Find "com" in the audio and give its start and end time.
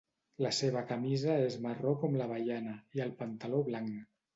2.07-2.19